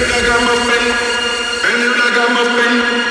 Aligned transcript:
like 0.00 0.28
I'm 0.28 0.48
a 0.48 0.56
fan. 0.66 0.84
Bend 1.62 1.82
it 1.82 1.96
like 1.96 2.18
I'm 2.18 3.02
a. 3.02 3.05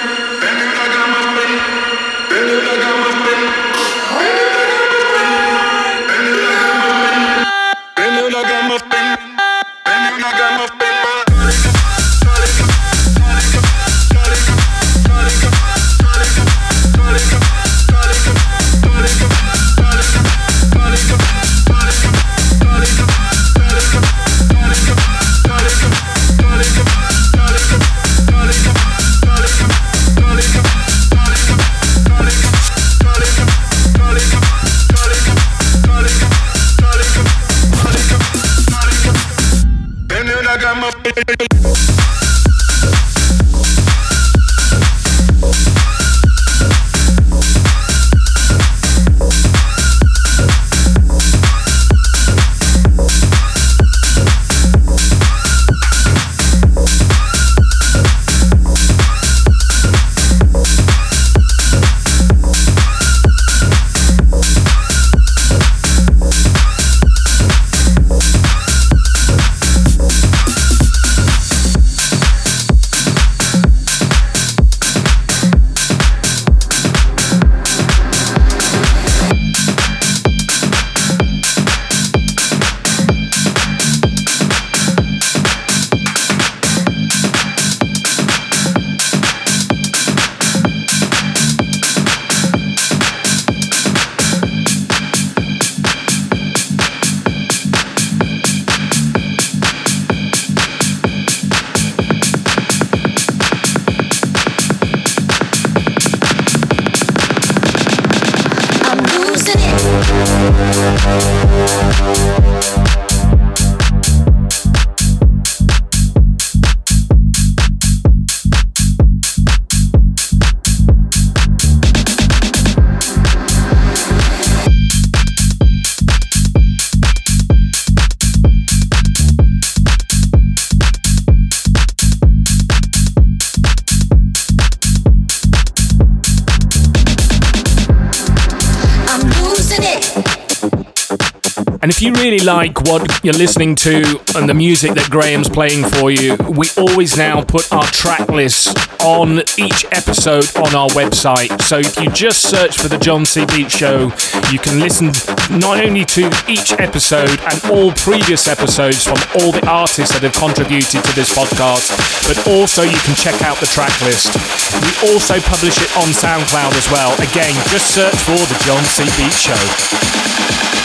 And 141.85 141.91
if 141.91 142.01
you 142.01 142.13
really 142.13 142.39
like 142.39 142.81
what 142.89 143.05
you're 143.23 143.37
listening 143.37 143.75
to 143.85 144.17
and 144.33 144.49
the 144.49 144.57
music 144.57 144.97
that 144.97 145.05
Graeme's 145.13 145.45
playing 145.45 145.85
for 145.85 146.09
you, 146.09 146.33
we 146.57 146.65
always 146.81 147.13
now 147.13 147.45
put 147.45 147.71
our 147.71 147.85
track 147.93 148.25
list 148.25 148.73
on 149.05 149.45
each 149.61 149.85
episode 149.93 150.49
on 150.57 150.73
our 150.73 150.89
website. 150.97 151.53
So 151.61 151.77
if 151.77 151.93
you 152.01 152.09
just 152.09 152.49
search 152.49 152.81
for 152.81 152.89
the 152.89 152.97
JonC 152.97 153.45
Beat 153.53 153.69
Show, 153.69 154.09
you 154.49 154.57
can 154.57 154.81
listen 154.81 155.13
not 155.61 155.77
only 155.77 156.01
to 156.17 156.25
each 156.49 156.73
episode 156.81 157.37
and 157.53 157.61
all 157.69 157.93
previous 157.93 158.49
episodes 158.49 159.05
from 159.05 159.21
all 159.37 159.53
the 159.53 159.61
artists 159.69 160.09
that 160.17 160.25
have 160.25 160.33
contributed 160.33 161.05
to 161.05 161.13
this 161.13 161.37
podcast, 161.37 161.93
but 162.25 162.41
also 162.49 162.81
you 162.81 162.97
can 163.05 163.13
check 163.13 163.37
out 163.45 163.61
the 163.61 163.69
track 163.69 163.93
list. 164.01 164.33
We 164.81 165.13
also 165.13 165.37
publish 165.37 165.77
it 165.77 165.93
on 166.01 166.09
SoundCloud 166.17 166.73
as 166.73 166.89
well. 166.89 167.13
Again, 167.21 167.53
just 167.69 167.93
search 167.93 168.17
for 168.25 168.41
the 168.41 168.57
JonC 168.65 169.05
Beat 169.21 169.37
Show. 169.37 170.84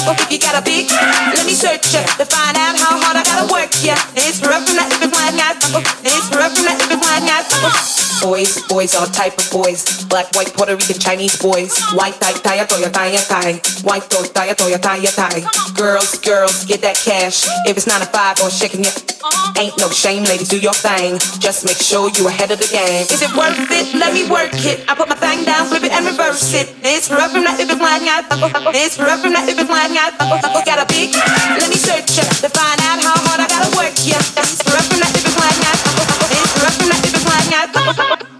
If 0.07 0.31
you 0.31 0.39
got 0.39 0.56
a 0.56 0.63
big, 0.63 0.88
let 1.36 1.45
me 1.45 1.51
search 1.51 1.94
ya 1.94 2.00
to 2.15 2.25
find 2.25 2.56
out 2.56 2.80
how 2.80 2.95
hard 2.95 3.18
I 3.19 3.24
gotta 3.27 3.52
work 3.52 3.71
ya. 3.83 3.95
It's 4.16 4.40
rough 4.40 4.64
from 4.64 4.80
that 4.80 4.87
if 4.87 5.04
it's 5.04 5.11
my 5.11 5.30
night. 5.35 5.59
It's 6.07 6.31
rough 6.31 6.56
from 6.56 6.64
that 6.64 6.96
boys, 8.21 8.61
boys, 8.68 8.95
all 8.95 9.06
type 9.07 9.37
of 9.37 9.47
boys. 9.51 10.06
Black, 10.06 10.27
white, 10.35 10.51
Puerto 10.54 10.75
Rican, 10.75 10.99
Chinese 10.99 11.39
boys. 11.42 11.73
White, 11.94 12.19
tie, 12.19 12.33
tie, 12.44 12.66
toya, 12.66 12.92
tie, 12.92 13.16
tie. 13.16 13.56
White, 13.83 14.09
toy, 14.09 14.27
tie, 14.33 14.54
toya, 14.54 14.80
tie, 14.81 14.99
tie. 15.06 15.42
Girls, 15.75 16.19
girls, 16.19 16.66
get 16.66 16.81
that 16.81 16.95
cash. 16.95 17.45
If 17.66 17.77
it's 17.77 17.87
nine 17.87 18.01
to 18.01 18.07
five 18.07 18.39
or 18.42 18.49
shaking 18.49 18.81
it, 18.81 18.95
uh-huh. 19.23 19.61
ain't 19.61 19.77
no 19.80 19.89
shame, 19.89 20.23
ladies, 20.23 20.49
do 20.49 20.59
your 20.59 20.73
thing. 20.73 21.18
Just 21.39 21.66
make 21.66 21.77
sure 21.77 22.09
you 22.18 22.27
ahead 22.27 22.51
of 22.51 22.59
the 22.59 22.68
game. 22.68 23.07
Is 23.09 23.21
it 23.21 23.31
worth 23.35 23.57
it? 23.71 23.95
Let 23.95 24.13
me 24.13 24.27
work 24.30 24.54
it. 24.66 24.83
I 24.89 24.95
put 24.95 25.09
my 25.09 25.16
thing 25.16 25.45
down, 25.45 25.68
flip 25.68 25.83
it 25.83 25.92
and 25.92 26.06
reverse 26.06 26.54
it. 26.54 26.73
It's 26.83 27.09
rough 27.09 27.31
from 27.31 27.44
that 27.45 27.59
if 27.59 27.69
it's 27.69 27.80
flying 27.80 28.07
out. 28.09 28.25
It's 28.75 28.99
rough 28.99 29.21
from 29.21 29.33
that 29.33 29.47
if 29.47 29.57
it's 29.57 29.69
flying 29.69 29.97
out. 29.97 30.18
Got 30.68 30.83
a 30.83 30.87
big, 30.92 31.16
let 31.16 31.69
me 31.69 31.80
search 31.80 32.19
it 32.19 32.27
to 32.44 32.49
find 32.51 32.80
out 32.83 32.99
how 32.99 33.16
hard 33.23 33.39
I 33.39 33.47
gotta 33.47 33.71
work. 33.77 33.95
Yeah, 34.04 34.19
it's 34.19 34.59
rough 34.68 34.83
from 34.92 34.99
that 34.99 35.16
if 35.16 35.23
it's 35.23 35.35
flying 35.35 35.63
out. 35.63 36.46
From 36.57 36.90
that 36.90 37.06
if 37.06 37.14
it's 37.14 37.23
flying 37.23 38.36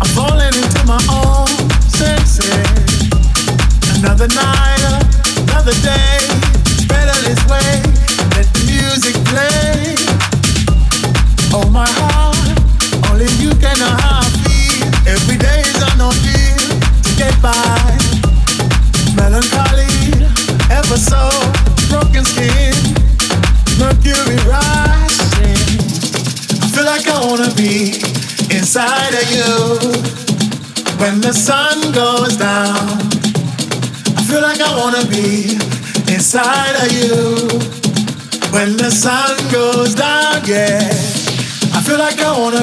I'm 0.00 0.08
falling 0.14 0.54
into 0.54 0.86
my 0.86 1.00
own 1.10 1.48
senses. 1.88 2.50
Another 3.98 4.28
night, 4.28 4.53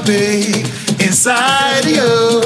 be 0.06 0.62
inside 1.04 1.86
you 1.86 2.42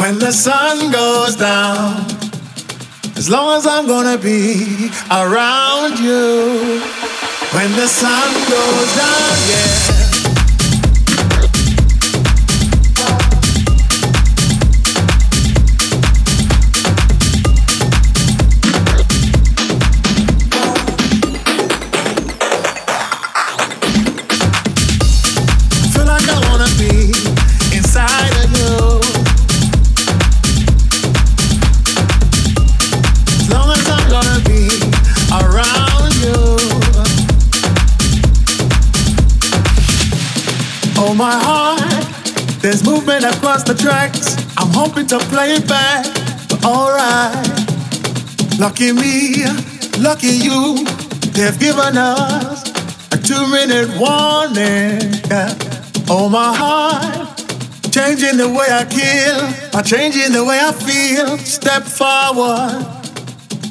when 0.00 0.18
the 0.18 0.32
sun 0.32 0.90
goes 0.90 1.36
down. 1.36 2.04
As 3.16 3.28
long 3.28 3.56
as 3.58 3.66
I'm 3.66 3.86
gonna 3.86 4.18
be 4.18 4.90
around 5.10 5.98
you 5.98 6.80
when 7.52 7.70
the 7.72 7.86
sun 7.86 8.32
goes 8.48 8.96
down, 8.96 9.36
yeah. 9.50 9.89
There's 42.60 42.84
movement 42.84 43.24
across 43.24 43.62
the 43.62 43.74
tracks. 43.74 44.36
I'm 44.56 44.70
hoping 44.72 45.06
to 45.08 45.18
play 45.18 45.54
it 45.54 45.68
back, 45.68 46.06
but 46.48 46.64
alright. 46.64 47.46
Lucky 48.58 48.92
me, 48.92 49.44
lucky 49.98 50.28
you, 50.28 50.84
they've 51.32 51.58
given 51.58 51.96
us 51.96 52.68
a 53.12 53.18
two-minute 53.18 53.88
warning. 53.98 55.00
Oh 56.08 56.28
my 56.28 56.52
heart, 56.54 57.38
changing 57.90 58.36
the 58.36 58.48
way 58.48 58.68
I 58.70 58.84
kill, 58.84 59.70
by 59.72 59.82
changing 59.82 60.32
the 60.32 60.44
way 60.44 60.58
I 60.60 60.72
feel. 60.72 61.38
Step 61.38 61.84
forward. 61.84 62.86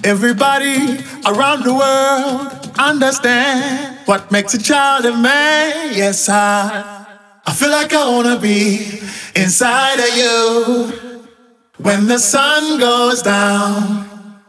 Everybody 0.03 1.03
around 1.25 1.63
the 1.63 1.73
world 1.73 2.71
understand 2.79 3.97
what 4.07 4.31
makes 4.31 4.53
a 4.53 4.57
child 4.57 5.05
a 5.05 5.15
man. 5.15 5.93
Yes, 5.93 6.29
I, 6.29 6.98
I 7.49 7.51
feel 7.51 7.71
like 7.71 7.91
I 7.93 8.07
wanna 8.07 8.37
be 8.37 9.01
inside 9.35 9.99
of 9.99 10.15
you 10.15 11.19
when 11.79 12.05
the 12.05 12.19
sun 12.19 12.79
goes 12.79 13.23
down. 13.23 14.39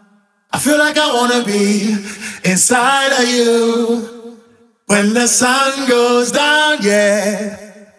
I 0.53 0.59
feel 0.59 0.77
like 0.77 0.99
I 0.99 1.11
wanna 1.15 1.43
be 1.43 1.97
inside 2.45 3.13
of 3.23 3.27
you 3.27 4.37
when 4.85 5.15
the 5.15 5.27
sun 5.27 5.89
goes 5.89 6.31
down. 6.31 6.77
Yeah, 6.83 7.57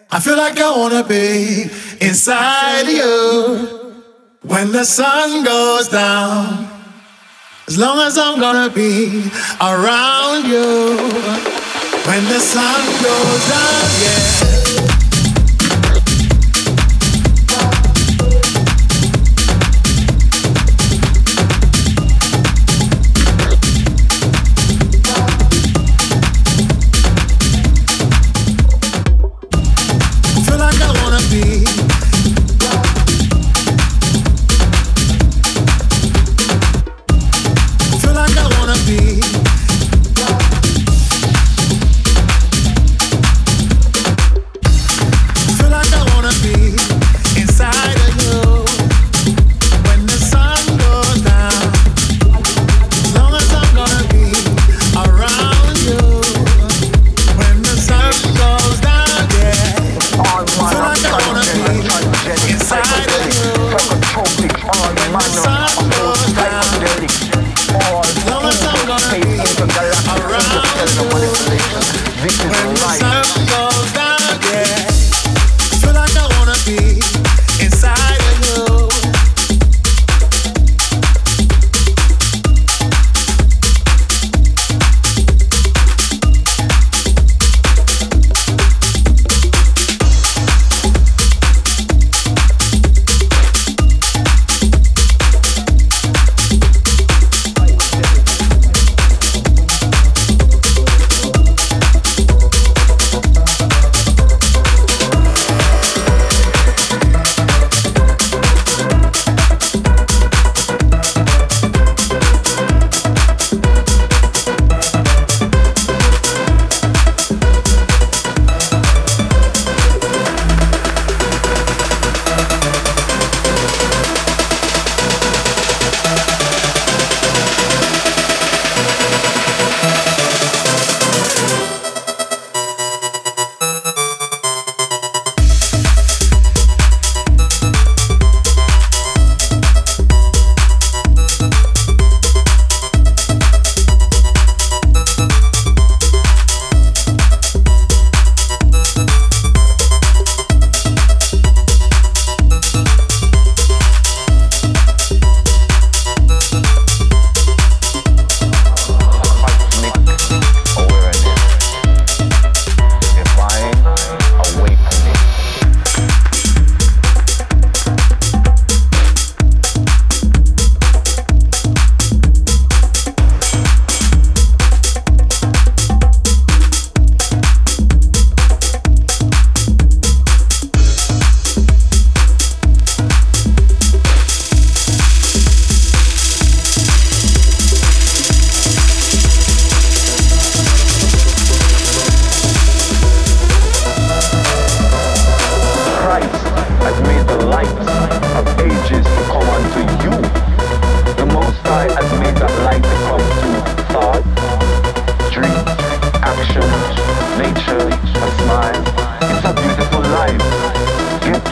I 0.08 0.20
feel 0.20 0.36
like 0.36 0.60
I 0.60 0.70
wanna 0.70 1.02
be 1.02 1.68
inside 2.00 2.82
of 2.82 2.88
you 2.88 4.04
when 4.42 4.70
the 4.70 4.84
sun 4.84 5.42
goes 5.42 5.88
down. 5.88 6.68
As 7.66 7.76
long 7.76 7.98
as 8.06 8.16
I'm 8.16 8.38
gonna 8.38 8.70
be 8.70 9.28
around 9.60 10.46
you 10.46 10.96
when 12.06 12.22
the 12.26 12.38
sun 12.38 12.82
goes 13.02 13.48
down, 13.50 13.90
yeah. 14.04 14.31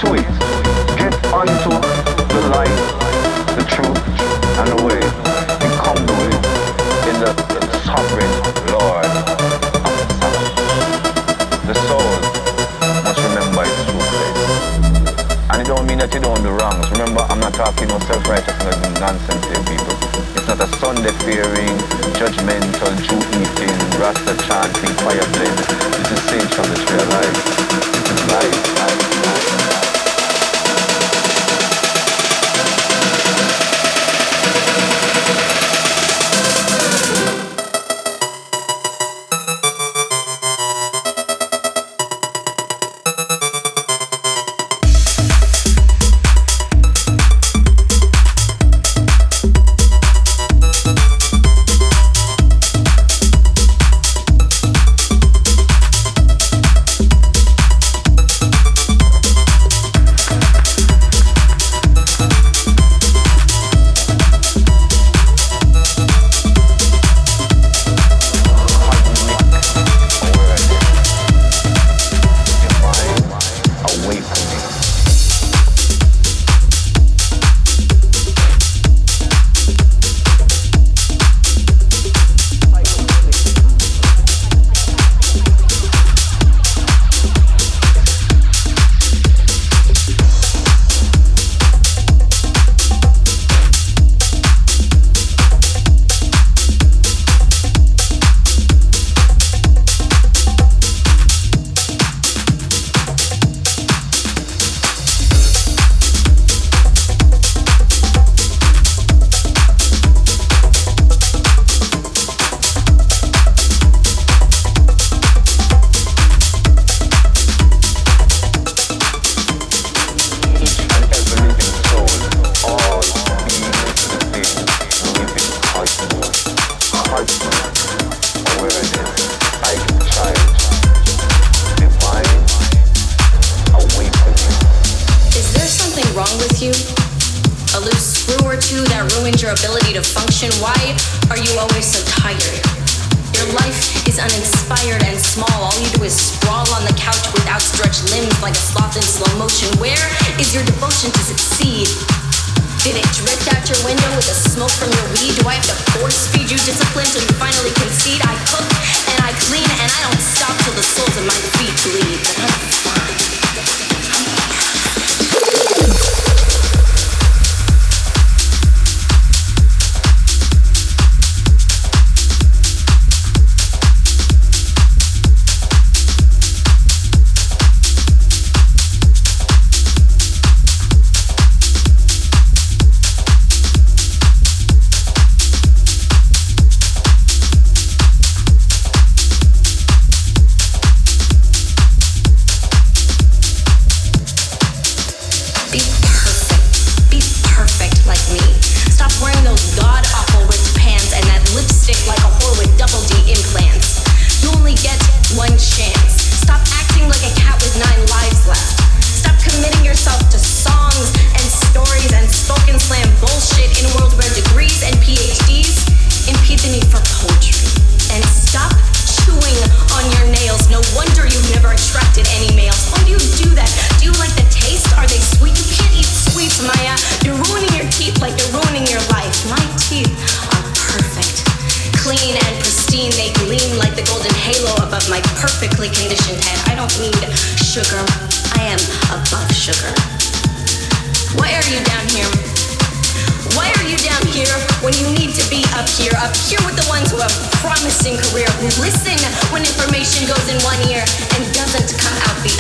to 0.01 0.17
it. 0.17 0.33
Get 0.97 1.13
onto 1.29 1.77
the 1.77 2.43
light, 2.49 2.81
the 3.53 3.65
truth, 3.69 4.01
and 4.57 4.73
the 4.73 4.81
way. 4.81 5.03
Become 5.61 6.01
the 6.09 6.17
way 6.17 6.33
in 7.13 7.17
the, 7.21 7.29
the 7.37 7.61
sovereign 7.85 8.33
Lord 8.73 9.05
of 9.05 9.93
the 9.93 10.09
Sabbath. 10.17 11.69
The 11.69 11.77
soul 11.85 12.13
must 13.05 13.21
remember 13.29 13.69
its 13.69 13.85
true 13.93 14.01
place. 14.09 14.41
And 15.53 15.61
it 15.61 15.69
don't 15.69 15.85
mean 15.85 16.01
that 16.01 16.15
you 16.17 16.21
don't 16.25 16.41
do 16.41 16.49
wrongs. 16.49 16.89
Remember, 16.97 17.21
I'm 17.29 17.41
not 17.41 17.53
talking 17.53 17.89
no 17.89 18.01
self-righteousness 18.09 18.81
and 18.81 18.95
nonsense 19.05 19.45
here, 19.53 19.65
people. 19.69 20.01
It's 20.33 20.49
not 20.49 20.65
a 20.65 20.69
Sunday 20.81 21.13
fearing, 21.29 21.77
judgmental, 22.17 22.93
Jew 23.05 23.21
eating, 23.37 23.77
Rasta 24.01 24.33
chanting, 24.49 24.97
fire 25.05 25.29
blazing. 25.37 25.77
This 25.93 26.09
is 26.09 26.23
saints 26.25 26.55
from 26.57 26.73
the 26.73 26.79
true 26.89 26.97
of 26.97 27.09
life. 27.13 27.37
This 28.09 28.33
life. 28.33 29.10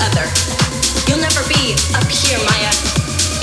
other. 0.08 0.26
You'll 1.08 1.20
never 1.20 1.42
be 1.48 1.76
up 1.96 2.08
here, 2.08 2.40
Maya. 2.40 2.72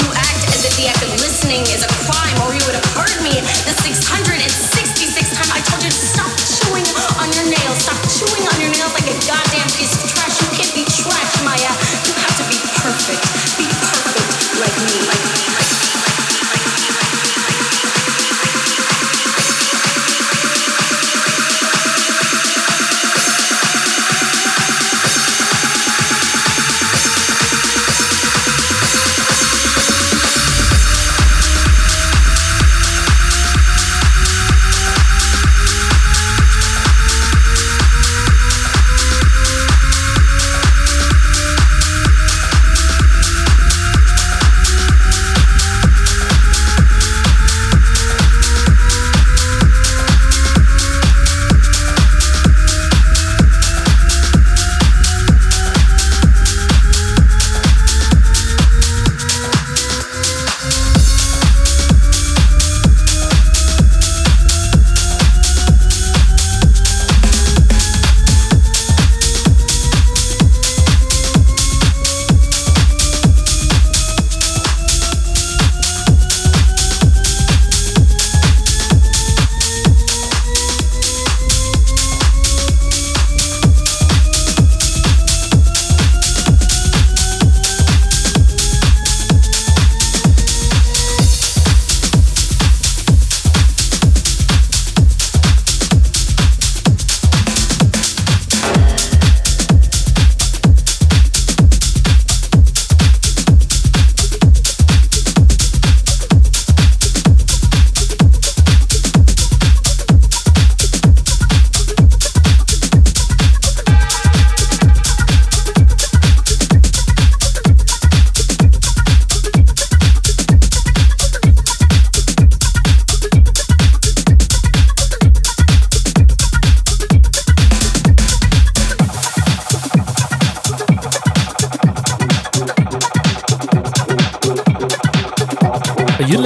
You 0.01 0.09
act 0.13 0.41
as 0.53 0.65
if 0.65 0.73
the 0.77 0.89
act 0.89 1.01
of 1.03 1.11
listening 1.21 1.61
is 1.69 1.83
a 1.85 1.91
crime, 2.05 2.37
or 2.45 2.53
you 2.53 2.63
would 2.65 2.77
have 2.77 2.89
heard 2.97 3.17
me 3.21 3.33
the 3.67 3.73
666 3.73 5.37
times 5.37 5.51
I 5.53 5.61
told 5.67 5.83
you 5.83 5.91
to 5.91 6.03
stop 6.15 6.31
chewing 6.41 6.87
on 7.21 7.27
your 7.33 7.47
nails. 7.49 7.77
Stop 7.85 7.99
chewing 8.09 8.45
on 8.47 8.57
your 8.61 8.71
nails 8.73 8.93
like 8.97 9.09
a 9.09 9.17
goddamn 9.25 9.69
piece 9.77 9.93
of 9.93 10.09
trash. 10.09 10.35
You 10.41 10.49
can't 10.57 10.73
be 10.73 10.83
trash, 10.87 11.33
Maya. 11.45 11.71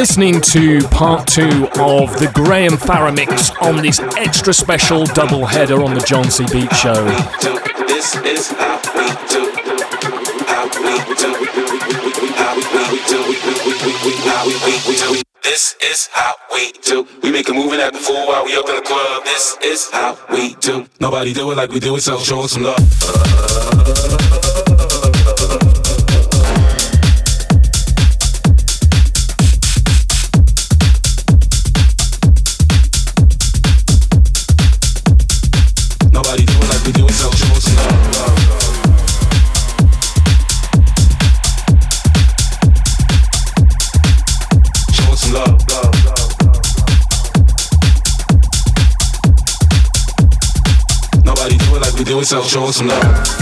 Listening 0.02 0.42
to 0.42 0.80
part 0.88 1.28
two 1.28 1.68
of 1.80 2.18
the 2.18 2.32
Graeme 2.34 2.76
Farrer 2.76 3.12
mix 3.12 3.52
on 3.58 3.84
this 3.84 4.00
extra 4.18 4.52
special 4.52 5.06
double 5.06 5.46
header 5.46 5.84
on 5.84 5.94
the 5.94 6.00
JonC 6.00 6.52
Beat 6.52 6.74
Show. 6.76 7.06
This 15.44 15.76
is 15.84 16.08
how 16.08 16.34
we 16.52 16.72
do. 16.82 17.08
We 17.22 17.32
make 17.32 17.48
a 17.50 17.54
move 17.54 17.72
and 17.74 17.82
act 17.84 17.98
fool 17.98 18.26
while 18.26 18.44
we 18.44 18.58
up 18.58 18.68
in 18.70 18.78
the 18.78 18.82
club. 18.82 19.24
This 19.26 19.56
is 19.64 19.88
how 19.92 20.18
we 20.32 20.56
do. 20.56 20.88
Nobody 21.00 21.32
do 21.32 21.52
it 21.52 21.58
like 21.58 21.70
we 21.70 21.80
do 21.80 21.96
it, 21.96 22.02
so 22.02 22.18
show 22.18 22.42
us 22.42 22.54
some 22.54 22.64
love. 22.64 23.71
Yourself, 52.32 52.48
show 52.50 52.72
some 52.72 52.88
love. 52.88 53.41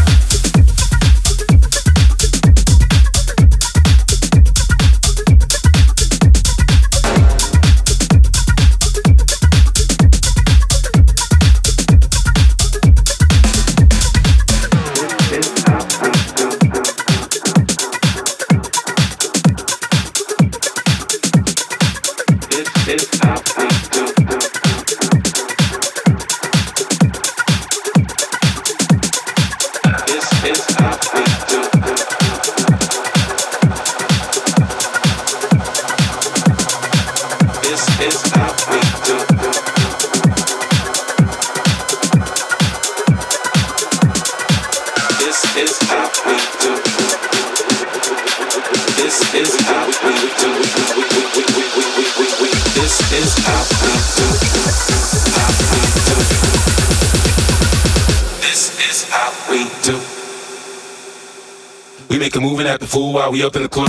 Fool 62.89 63.13
while 63.13 63.32
we 63.32 63.43
up 63.43 63.56
in 63.56 63.62
the 63.62 63.69
club. 63.69 63.88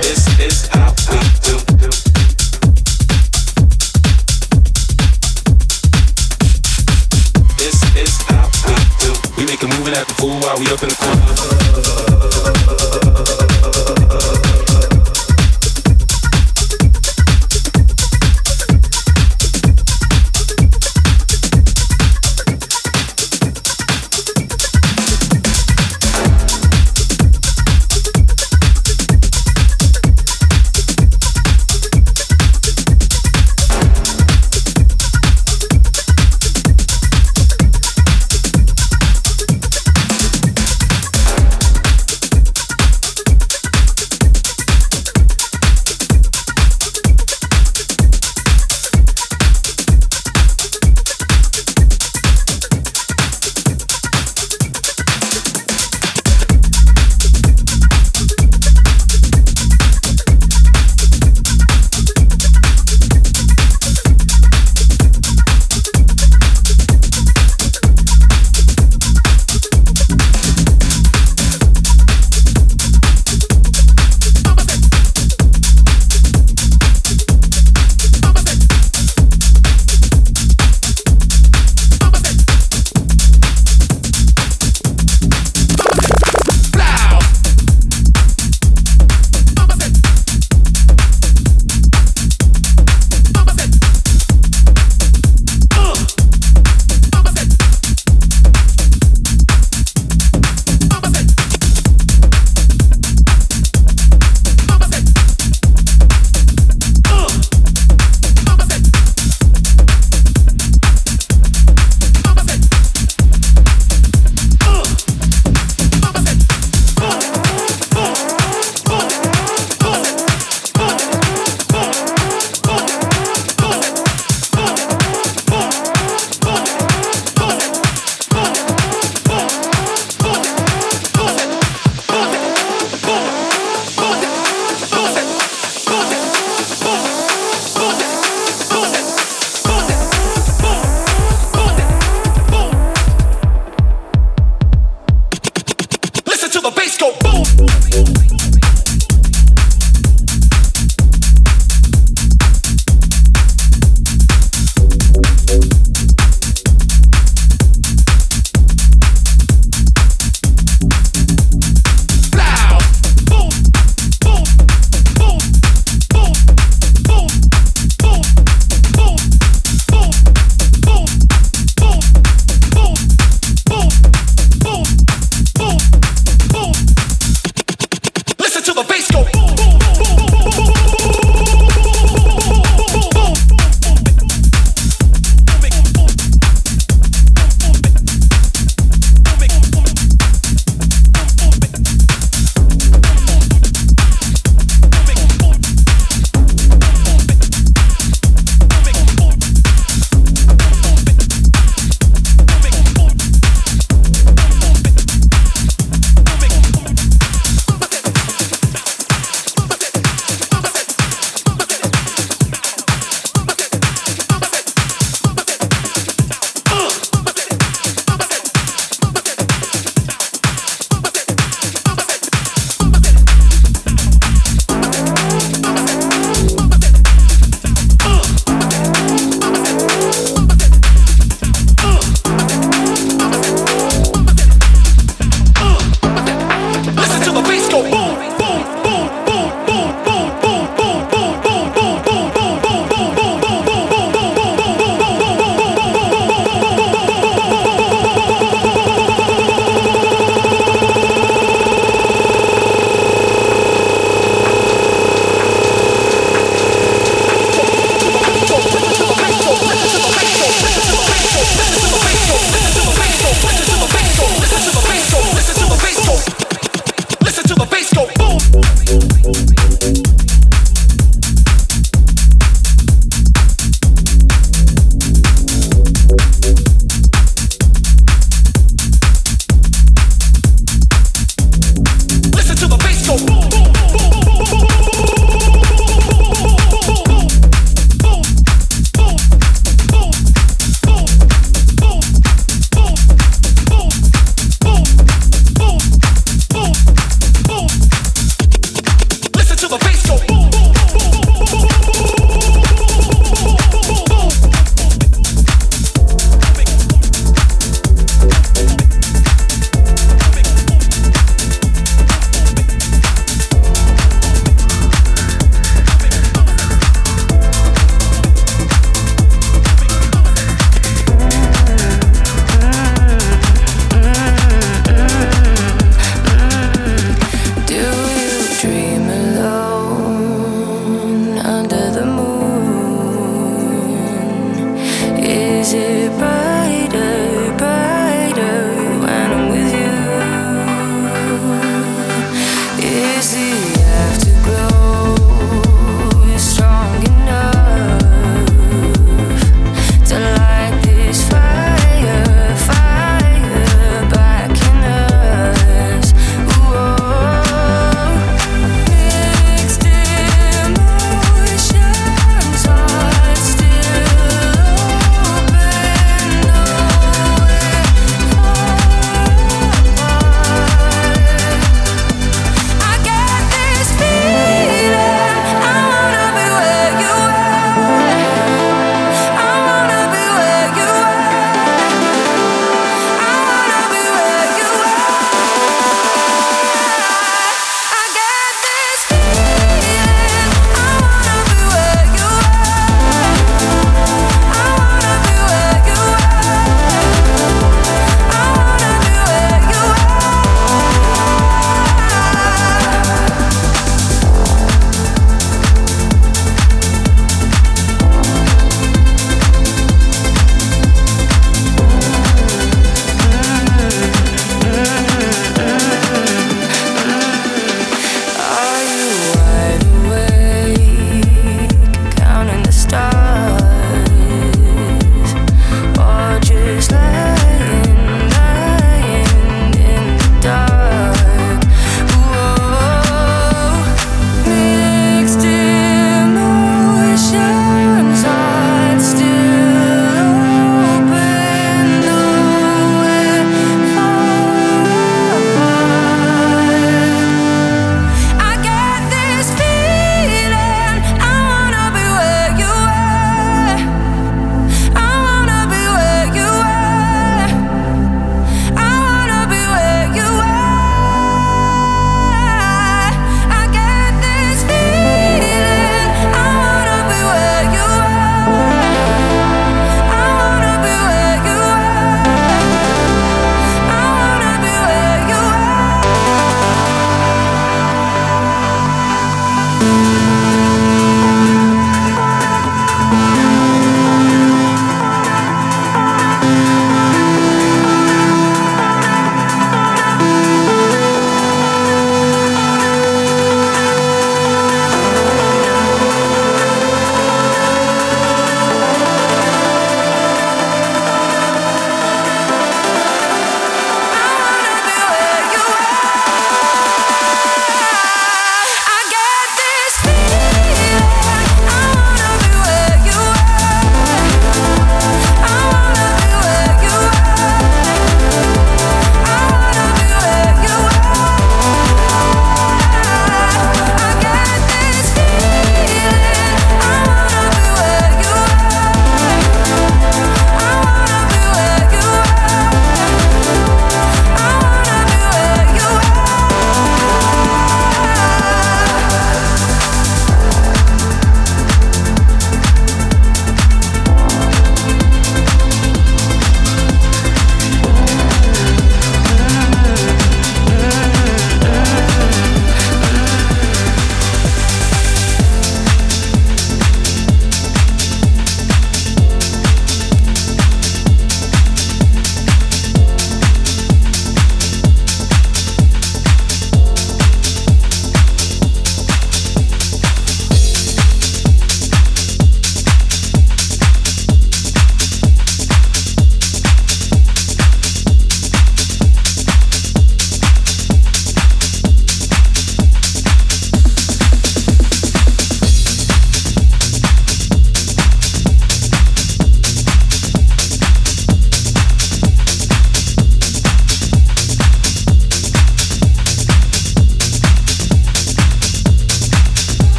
This 0.00 0.26
is 0.40 0.66
how 0.68 0.88
we 1.10 1.18
do. 1.44 1.56
This 7.58 7.78
is 7.96 8.22
how 8.22 8.48
we 8.66 8.74
do. 8.98 9.12
We 9.36 9.44
make 9.46 9.62
a 9.62 9.66
move 9.66 9.86
and 9.88 9.96
act 9.96 10.08
the 10.08 10.14
fool 10.14 10.40
while 10.40 10.58
we 10.58 10.66
up 10.72 10.82
in 10.82 10.88
the 10.88 10.94
club. 10.94 11.53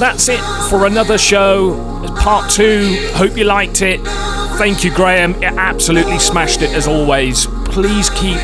That's 0.00 0.30
it 0.30 0.40
for 0.70 0.86
another 0.86 1.18
show. 1.18 1.74
Part 2.20 2.50
two. 2.50 3.10
Hope 3.12 3.36
you 3.36 3.44
liked 3.44 3.82
it. 3.82 4.00
Thank 4.56 4.82
you, 4.82 4.90
Graeme. 4.94 5.34
It 5.42 5.52
absolutely 5.58 6.18
smashed 6.18 6.62
it 6.62 6.70
as 6.70 6.88
always. 6.88 7.44
Please 7.66 8.08
keep 8.08 8.40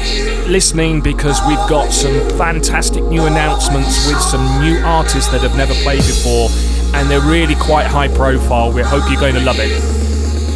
listening 0.48 1.00
because 1.00 1.40
we've 1.48 1.56
got 1.66 1.94
some 1.94 2.28
fantastic 2.36 3.02
new 3.04 3.24
announcements 3.24 4.06
with 4.06 4.20
some 4.20 4.60
new 4.60 4.78
artists 4.84 5.30
that 5.32 5.40
have 5.40 5.56
never 5.56 5.72
played 5.76 6.02
before, 6.02 6.50
and 6.94 7.10
they're 7.10 7.22
really 7.22 7.54
quite 7.54 7.86
high 7.86 8.08
profile. 8.08 8.70
We 8.70 8.82
hope 8.82 9.10
you're 9.10 9.18
going 9.18 9.34
to 9.34 9.40
love 9.40 9.56
it. 9.58 9.70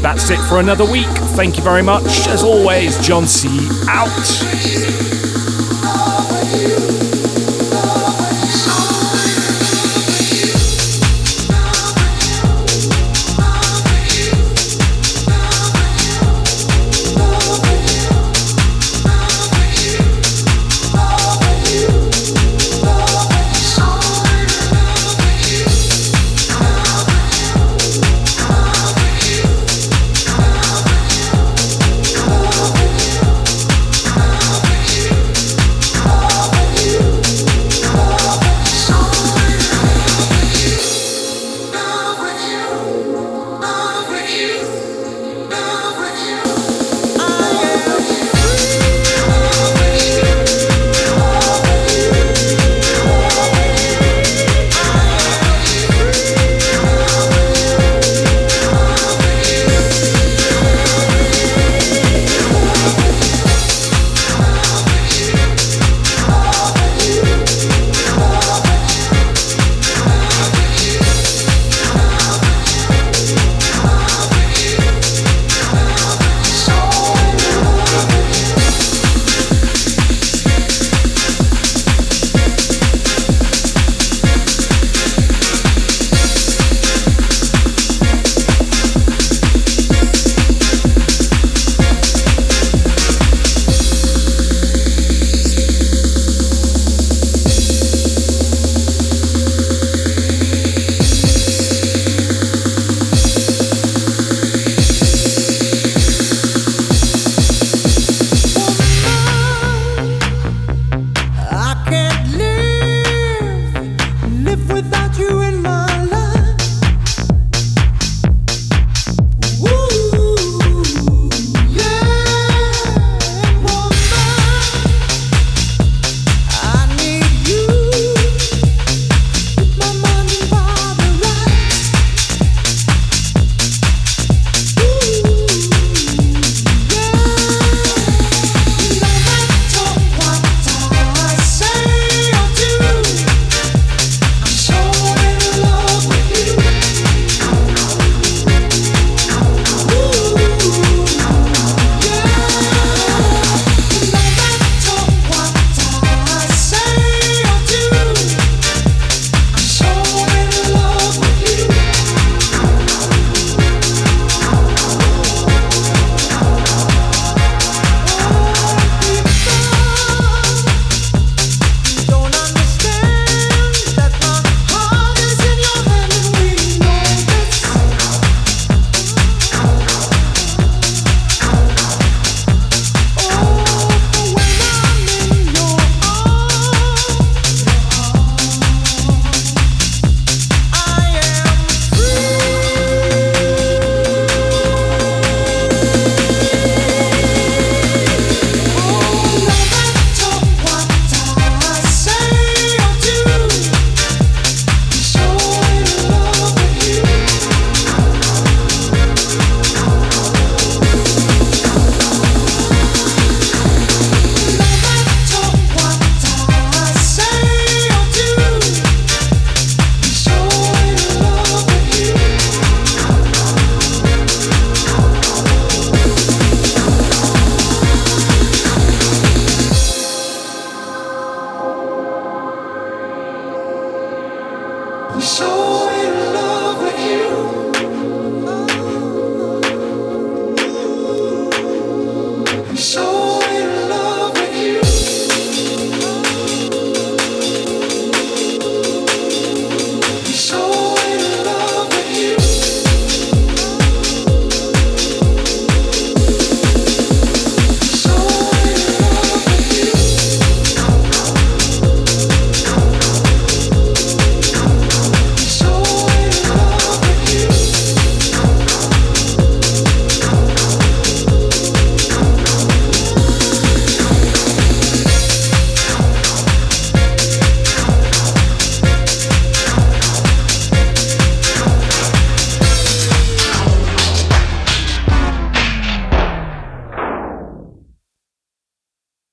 That's 0.02 0.28
it 0.28 0.38
for 0.50 0.60
another 0.60 0.84
week. 0.84 1.08
Thank 1.34 1.56
you 1.56 1.62
very 1.62 1.82
much. 1.82 2.04
As 2.28 2.42
always, 2.42 2.98
JonC. 2.98 3.48
out. 6.90 6.99